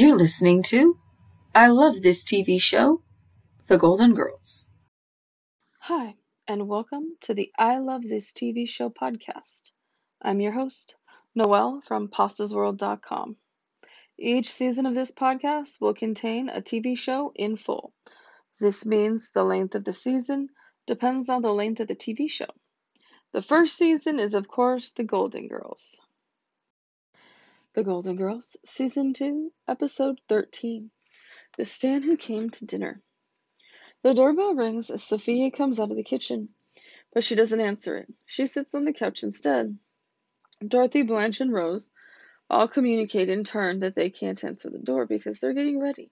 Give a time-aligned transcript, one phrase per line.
[0.00, 0.96] You're listening to
[1.52, 3.02] I Love This TV Show,
[3.66, 4.64] The Golden Girls.
[5.80, 6.14] Hi,
[6.46, 9.72] and welcome to the I Love This TV Show podcast.
[10.22, 10.94] I'm your host,
[11.34, 13.38] Noelle from pastasworld.com.
[14.16, 17.92] Each season of this podcast will contain a TV show in full.
[18.60, 20.48] This means the length of the season
[20.86, 22.52] depends on the length of the TV show.
[23.32, 26.00] The first season is, of course, The Golden Girls.
[27.74, 30.90] The Golden Girls, Season 2, Episode 13
[31.58, 33.02] The Stan Who Came to Dinner.
[34.02, 36.54] The doorbell rings as Sophia comes out of the kitchen,
[37.12, 38.08] but she doesn't answer it.
[38.24, 39.78] She sits on the couch instead.
[40.66, 41.90] Dorothy, Blanche, and Rose
[42.48, 46.10] all communicate in turn that they can't answer the door because they're getting ready.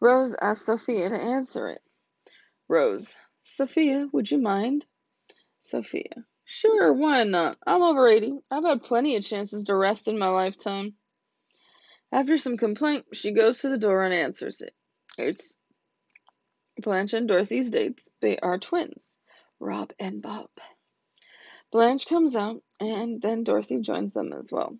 [0.00, 1.82] Rose asks Sophia to answer it.
[2.68, 4.86] Rose, Sophia, would you mind?
[5.62, 7.58] Sophia, Sure, why not?
[7.66, 8.38] I'm over 80.
[8.50, 10.94] I've had plenty of chances to rest in my lifetime.
[12.10, 14.72] After some complaint, she goes to the door and answers it.
[15.18, 15.58] It's
[16.78, 18.08] Blanche and Dorothy's dates.
[18.22, 19.18] They are twins,
[19.60, 20.48] Rob and Bob.
[21.70, 24.74] Blanche comes out, and then Dorothy joins them as well.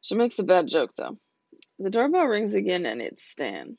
[0.00, 1.18] She makes a bad joke, though.
[1.78, 3.76] The doorbell rings again, and it's Stan.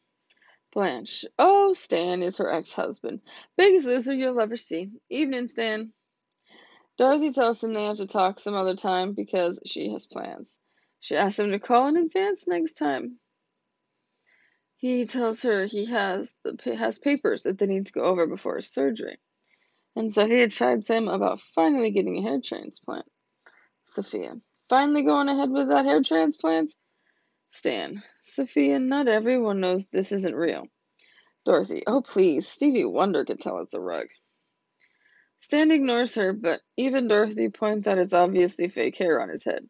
[0.71, 1.25] Blanche.
[1.39, 3.21] Oh, Stan is her ex husband.
[3.57, 4.91] Biggest loser you'll ever see.
[5.09, 5.93] Evening, Stan.
[6.98, 10.58] Dorothy tells him they have to talk some other time because she has plans.
[11.00, 13.20] She asks him to call in advance next time.
[14.78, 18.56] He tells her he has the has papers that they need to go over before
[18.56, 19.18] his surgery.
[19.95, 23.06] And so Sophia chides him about finally getting a hair transplant.
[23.86, 26.72] Sophia, finally going ahead with that hair transplant?
[27.50, 30.68] Stan, Sophia, not everyone knows this isn't real.
[31.45, 34.08] Dorothy, oh please, Stevie Wonder could tell it's a rug.
[35.39, 39.67] Stan ignores her, but even Dorothy points out it's obviously fake hair on his head.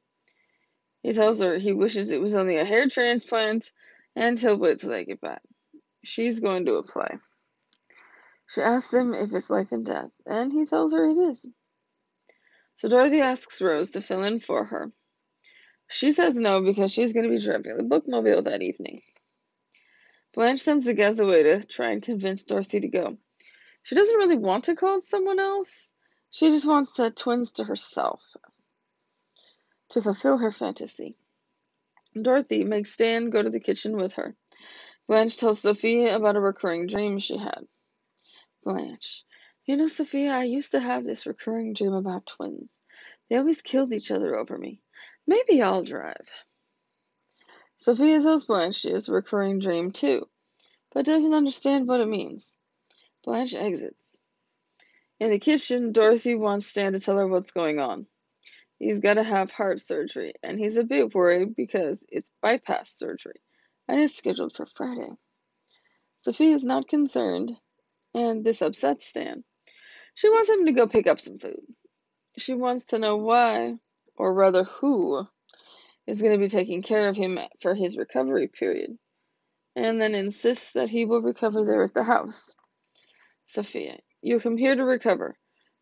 [1.03, 3.71] He tells her he wishes it was only a hair transplant
[4.15, 5.41] and he'll wait till they get back.
[6.03, 7.17] She's going to apply.
[8.49, 11.45] She asks him if it's life and death, and he tells her it is.
[12.75, 14.91] So Dorothy asks Rose to fill in for her.
[15.89, 19.01] She says no because she's going to be driving the bookmobile that evening.
[20.33, 23.17] Blanche sends the guys away to try and convince Dorothy to go.
[23.87, 25.93] She doesn't really want to call someone else.
[26.29, 28.21] She just wants the twins to herself
[29.91, 31.15] to fulfill her fantasy.
[32.21, 34.35] Dorothy makes Stan go to the kitchen with her.
[35.07, 37.65] Blanche tells Sophia about a recurring dream she had.
[38.61, 39.23] Blanche,
[39.63, 42.81] you know, Sophia, I used to have this recurring dream about twins.
[43.29, 44.81] They always killed each other over me.
[45.25, 46.29] Maybe I'll drive.
[47.77, 50.27] Sophia tells Blanche she has a recurring dream too,
[50.91, 52.51] but doesn't understand what it means.
[53.27, 54.21] Blanche exits.
[55.19, 58.07] In the kitchen, Dorothy wants Stan to tell her what's going on.
[58.79, 63.41] He's got to have heart surgery, and he's a bit worried because it's bypass surgery
[63.85, 65.09] and is scheduled for Friday.
[66.19, 67.51] Sophie is not concerned,
[68.13, 69.43] and this upsets Stan.
[70.15, 71.65] She wants him to go pick up some food.
[72.37, 73.75] She wants to know why,
[74.15, 75.27] or rather who,
[76.07, 78.97] is going to be taking care of him for his recovery period,
[79.75, 82.55] and then insists that he will recover there at the house.
[83.49, 85.37] Sophia, you come here to recover.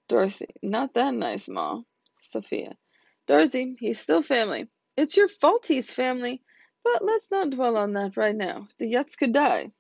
[0.08, 1.82] Dorothy, not that nice, Ma.
[2.22, 2.78] Sophia,
[3.26, 4.70] Dorothy, he's still family.
[4.96, 6.44] It's your fault he's family,
[6.84, 8.68] but let's not dwell on that right now.
[8.78, 9.72] The Yutz could die.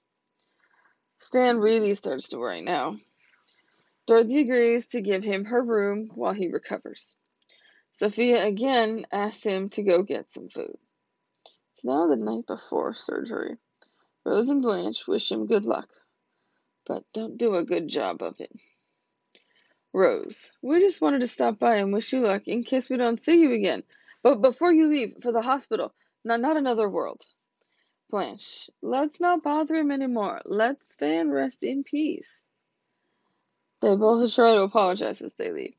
[1.20, 2.98] Stan really starts to worry now.
[4.08, 7.16] Dorothy agrees to give him her room while he recovers.
[7.94, 10.78] Sophia again asks him to go get some food.
[11.72, 13.58] It's now the night before surgery.
[14.26, 15.88] Rose and Blanche wish him good luck
[16.86, 18.52] but don't do a good job of it.
[19.94, 23.22] Rose, we just wanted to stop by and wish you luck in case we don't
[23.22, 23.84] see you again.
[24.24, 25.94] But before you leave for the hospital,
[26.24, 27.26] not, not another world.
[28.10, 30.42] Blanche, let's not bother him anymore.
[30.46, 32.42] Let's stay and rest in peace.
[33.82, 35.76] They both try to apologize as they leave.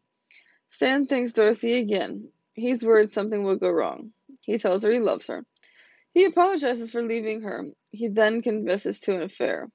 [0.70, 2.31] Stan thanks Dorothy again.
[2.54, 4.12] He's worried something will go wrong.
[4.42, 5.44] He tells her he loves her.
[6.14, 7.66] He apologizes for leaving her.
[7.90, 9.69] He then confesses to an affair.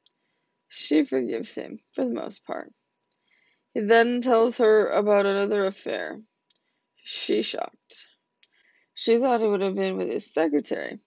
[0.74, 2.74] She forgives him, for the most part.
[3.74, 6.22] He then tells her about another affair.
[7.04, 8.08] She shocked.
[8.94, 11.00] She thought it would have been with his secretary.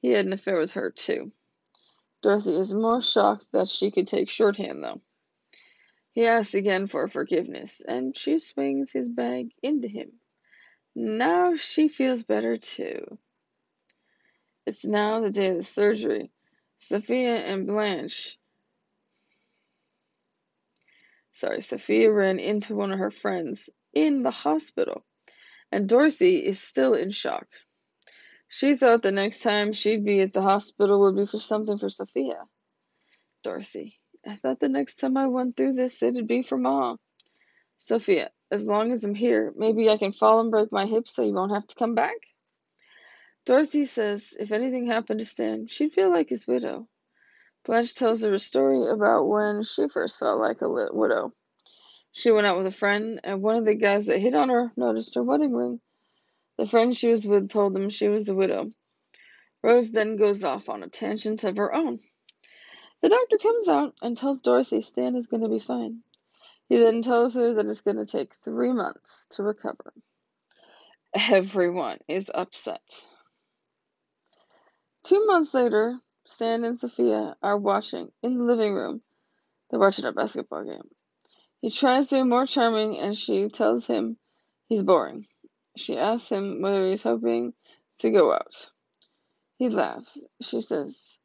[0.00, 1.32] He had an affair with her, too.
[2.22, 5.02] Dorothy is more shocked that she could take shorthand, though.
[6.12, 10.12] He asks again for forgiveness, and she swings his bag into him.
[10.94, 13.18] Now she feels better, too.
[14.64, 16.30] It's now the day of the surgery.
[16.78, 18.38] Sophia and Blanche
[21.34, 25.04] sorry, Sophia ran into one of her friends in the hospital,
[25.70, 27.46] and Dorothy is still in shock.
[28.48, 31.90] She thought the next time she'd be at the hospital would be for something for
[31.90, 32.44] Sophia.
[33.42, 36.96] Dorothy, I thought the next time I went through this it'd be for Ma.
[37.78, 41.22] Sophia, as long as I'm here, maybe I can fall and break my hip so
[41.22, 42.16] you won't have to come back?
[43.44, 46.88] Dorothy says if anything happened to Stan, she'd feel like his widow.
[47.64, 51.32] Blanche tells her a story about when she first felt like a widow.
[52.12, 54.72] She went out with a friend, and one of the guys that hit on her
[54.76, 55.80] noticed her wedding ring.
[56.58, 58.70] The friend she was with told them she was a widow.
[59.62, 61.98] Rose then goes off on a tangent of her own.
[63.00, 66.02] The doctor comes out and tells Dorothy Stan is going to be fine.
[66.68, 69.92] He then tells her that it's going to take three months to recover.
[71.14, 72.82] Everyone is upset.
[75.02, 79.02] Two months later, Stan and Sophia are watching in the living room.
[79.70, 80.88] They're watching a basketball game.
[81.60, 84.16] He tries to be more charming and she tells him
[84.66, 85.26] he's boring.
[85.76, 87.54] She asks him whether he's hoping
[88.00, 88.70] to go out.
[89.56, 90.26] He laughs.
[90.40, 91.18] She says,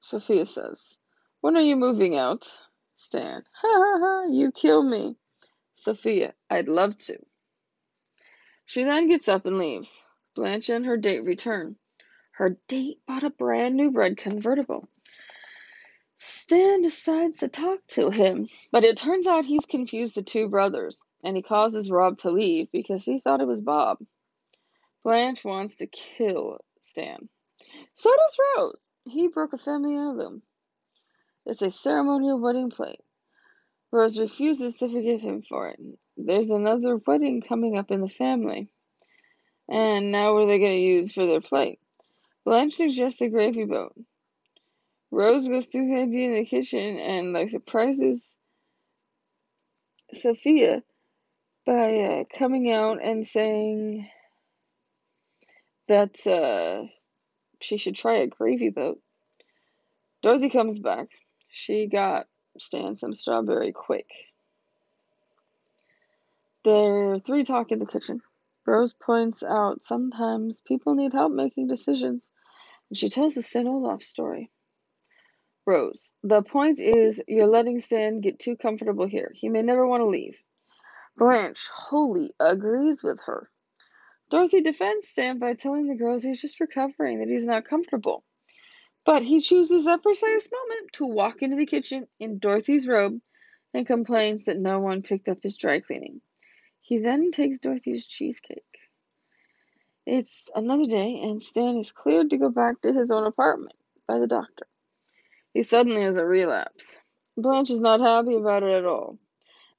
[0.00, 0.98] Sophia says,
[1.40, 2.58] When are you moving out?
[2.96, 5.16] Stan, ha ha ha, you kill me.
[5.74, 7.18] Sophia, I'd love to.
[8.66, 10.04] She then gets up and leaves.
[10.34, 11.76] Blanche and her date return.
[12.42, 14.88] Her date bought a brand new red convertible.
[16.18, 21.00] Stan decides to talk to him, but it turns out he's confused the two brothers,
[21.22, 23.98] and he causes Rob to leave because he thought it was Bob.
[25.04, 27.28] Blanche wants to kill Stan.
[27.94, 28.82] So does Rose.
[29.04, 30.42] He broke a family heirloom.
[31.46, 33.04] It's a ceremonial wedding plate.
[33.92, 35.78] Rose refuses to forgive him for it.
[36.16, 38.68] There's another wedding coming up in the family.
[39.68, 41.78] And now what are they going to use for their plate?
[42.44, 43.94] Blanche suggests a gravy boat.
[45.10, 48.36] Rose goes through the idea in the kitchen and like surprises
[50.12, 50.82] Sophia
[51.64, 54.08] by uh, coming out and saying
[55.88, 56.86] that uh,
[57.60, 59.00] she should try a gravy boat.
[60.22, 61.08] Dorothy comes back.
[61.50, 62.26] She got
[62.58, 64.06] Stan some strawberry Quik.
[66.64, 68.22] There are three talk in the kitchen.
[68.64, 72.30] Rose points out sometimes people need help making decisions,
[72.88, 73.66] and she tells the St.
[73.66, 74.50] Olaf story.
[75.66, 79.32] Rose, the point is you're letting Stan get too comfortable here.
[79.34, 80.42] He may never want to leave.
[81.16, 83.50] Blanche wholly agrees with her.
[84.30, 88.24] Dorothy defends Stan by telling the girls he's just recovering, that he's not comfortable.
[89.04, 93.20] But he chooses that precise moment to walk into the kitchen in Dorothy's robe
[93.74, 96.20] and complains that no one picked up his dry cleaning.
[96.82, 98.78] He then takes Dorothy's cheesecake.
[100.04, 103.76] It's another day, and Stan is cleared to go back to his own apartment
[104.08, 104.66] by the doctor.
[105.54, 106.98] He suddenly has a relapse.
[107.36, 109.18] Blanche is not happy about it at all,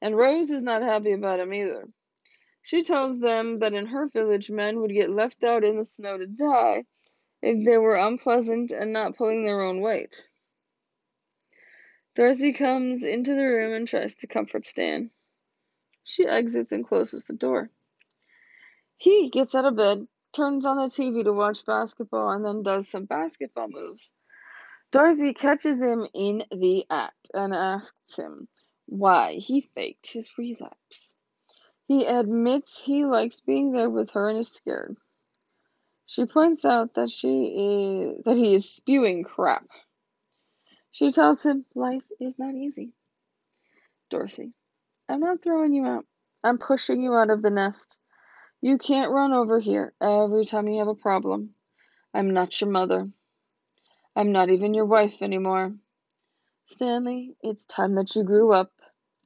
[0.02, 1.90] and Rose is not happy about him either.
[2.62, 6.18] She tells them that in her village men would get left out in the snow
[6.18, 6.86] to die
[7.42, 10.30] if they were unpleasant and not pulling their own weight.
[12.16, 15.12] Dorothy comes into the room and tries to comfort Stan.
[16.04, 17.70] She exits and closes the door.
[18.98, 22.88] He gets out of bed, turns on the TV to watch basketball, and then does
[22.88, 24.12] some basketball moves.
[24.92, 28.48] Dorothy catches him in the act and asks him
[28.86, 31.16] why he faked his relapse.
[31.88, 34.98] He admits he likes being there with her and is scared.
[36.06, 39.68] She points out that she is that he is spewing crap.
[40.92, 42.94] She tells him life is not easy.
[44.10, 44.54] Dorothy,
[45.14, 46.08] I'm not throwing you out.
[46.44, 48.00] I'm pushing you out of the nest.
[48.62, 51.52] You can't run over here every time you have a problem.
[52.16, 53.08] I'm not your mother.
[54.16, 55.76] I'm not even your wife anymore.
[56.66, 58.72] Stanley, it's time that you grew up.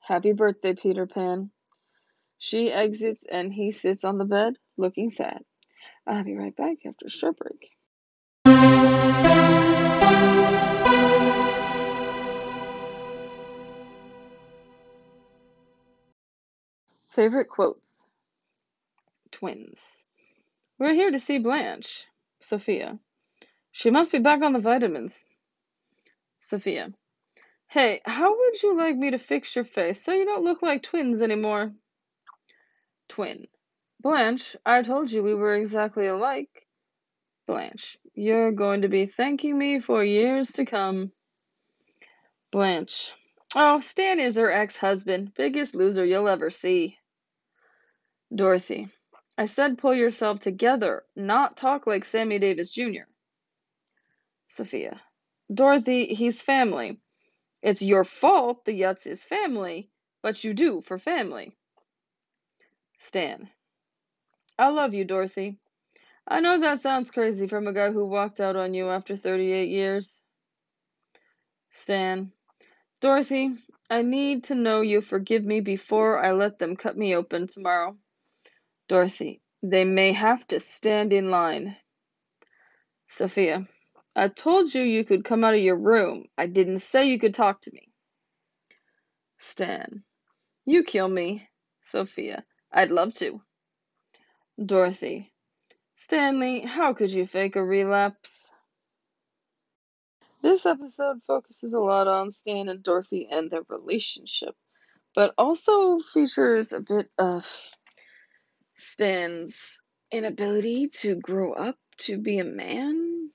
[0.02, 1.52] Happy birthday, Peter Pan.
[2.38, 5.42] She exits and he sits on the bed, looking sad.
[6.06, 7.77] I'll be right back after a short break.
[17.18, 18.06] Favorite quotes
[19.32, 20.06] Twins.
[20.78, 22.06] We're here to see Blanche.
[22.42, 23.00] Sophia.
[23.72, 25.26] She must be back on the vitamins.
[26.42, 26.94] Sophia.
[27.66, 30.84] Hey, how would you like me to fix your face so you don't look like
[30.84, 31.74] twins anymore?
[33.08, 33.48] Twin.
[34.00, 36.68] Blanche, I told you we were exactly alike.
[37.48, 41.12] Blanche, you're going to be thanking me for years to come.
[42.52, 43.12] Blanche,
[43.56, 45.34] oh, Stan is her ex husband.
[45.34, 47.00] Biggest loser you'll ever see.
[48.34, 48.90] Dorothy,
[49.38, 53.08] I said pull yourself together, not talk like Sammy Davis Jr.
[54.50, 55.02] Sophia,
[55.54, 57.00] Dorothy, he's family.
[57.62, 59.90] It's your fault the Yutz is family,
[60.22, 61.56] but you do for family.
[62.98, 63.50] Stan.
[64.60, 65.58] I love you, Dorothy.
[66.28, 69.70] I know that sounds crazy from a guy who walked out on you after 38
[69.70, 70.22] years.
[71.70, 72.34] Stan.
[73.00, 73.56] Dorothy,
[73.90, 77.98] I need to know you forgive me before I let them cut me open tomorrow.
[78.88, 79.42] Dorothy.
[79.64, 81.76] They may have to stand in line.
[83.08, 83.68] Sophia.
[84.16, 86.26] I told you you could come out of your room.
[86.38, 87.90] I didn't say you could talk to me.
[89.38, 90.04] Stan.
[90.66, 91.48] You kill me.
[91.84, 92.44] Sophia.
[92.72, 93.42] I'd love to.
[94.64, 95.32] Dorothy.
[95.96, 98.52] Stanley, how could you fake a relapse?
[100.42, 104.56] This episode focuses a lot on Stan and Dorothy and their relationship,
[105.14, 107.46] but also features a bit of
[108.78, 109.82] Stan's
[110.12, 113.30] inability to grow up to be a man.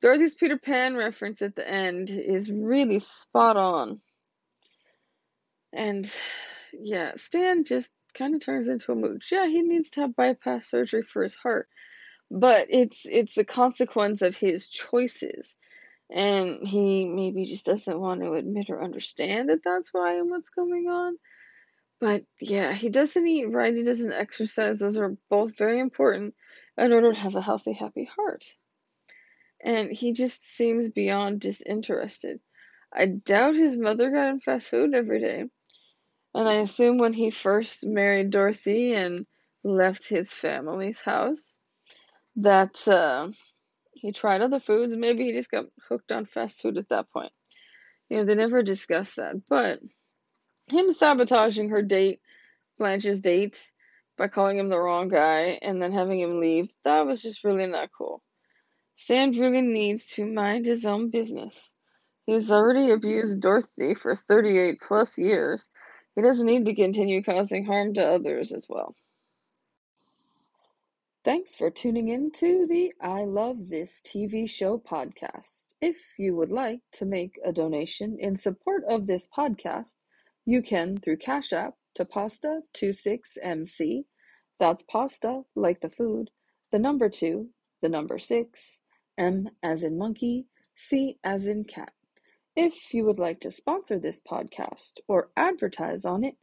[0.00, 4.00] Dorothy's Peter Pan reference at the end is really spot on.
[5.72, 6.10] And
[6.72, 9.28] yeah, Stan just kind of turns into a mooch.
[9.32, 11.68] Yeah, he needs to have bypass surgery for his heart,
[12.30, 15.54] but it's it's a consequence of his choices,
[16.10, 20.50] and he maybe just doesn't want to admit or understand that that's why and what's
[20.50, 21.16] going on.
[22.02, 23.72] But yeah, he doesn't eat right.
[23.72, 24.80] He doesn't exercise.
[24.80, 26.34] Those are both very important
[26.76, 28.42] in order to have a healthy, happy heart.
[29.62, 32.40] And he just seems beyond disinterested.
[32.92, 35.44] I doubt his mother got him fast food every day.
[36.34, 39.24] And I assume when he first married Dorothy and
[39.62, 41.60] left his family's house,
[42.34, 43.28] that uh,
[43.92, 44.96] he tried other foods.
[44.96, 47.30] Maybe he just got hooked on fast food at that point.
[48.08, 49.36] You know, they never discussed that.
[49.48, 49.78] But
[50.68, 52.20] him sabotaging her date,
[52.78, 53.72] Blanche's date,
[54.16, 57.66] by calling him the wrong guy and then having him leave, that was just really
[57.66, 58.22] not cool.
[58.96, 61.70] Sam really needs to mind his own business.
[62.26, 65.70] He's already abused Dorothy for 38 plus years
[66.14, 68.94] he doesn't need to continue causing harm to others as well.
[71.24, 75.64] Thanks for tuning in to the I Love This TV Show podcast.
[75.80, 79.94] If you would like to make a donation in support of this podcast,
[80.44, 84.04] you can through Cash App to Pasta26MC.
[84.58, 86.30] That's pasta like the food,
[86.70, 87.48] the number two,
[87.80, 88.80] the number six,
[89.18, 90.46] M as in monkey,
[90.76, 91.92] C as in cat.
[92.54, 96.36] If you would like to sponsor this podcast or advertise on it,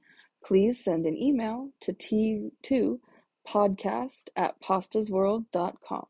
[0.43, 2.99] please send an email to t2
[3.47, 6.05] podcast at pastasworld.com.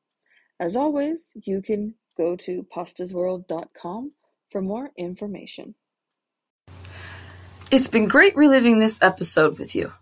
[0.59, 4.11] As always, you can go to pastasworld.com
[4.51, 5.75] for more information.
[7.71, 9.93] It's been great reliving this episode with you.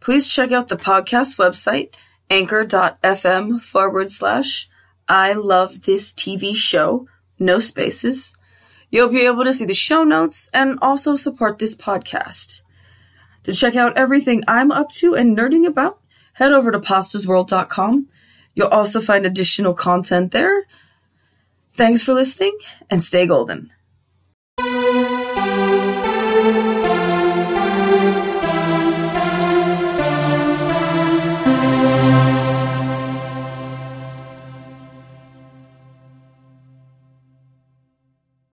[0.00, 1.94] Please check out the podcast website,
[2.30, 4.68] anchor.fm forward slash
[5.08, 7.06] I love this TV show,
[7.38, 8.34] no spaces
[8.92, 12.60] You'll be able to see the show notes and also support this podcast.
[13.44, 15.98] To check out everything I'm up to and nerding about,
[16.34, 18.08] head over to pastasworld.com.
[18.54, 20.66] You'll also find additional content there.
[21.74, 22.56] Thanks for listening
[22.90, 23.72] and stay golden.